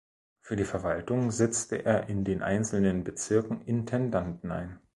[0.41, 4.79] Für die Verwaltung setzte er in den einzelnen Bezirken Intendanten ein.